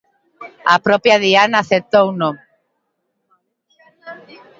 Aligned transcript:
A 0.73 0.75
propia 0.85 1.21
Diana 1.23 1.57
aceptouno. 1.61 2.29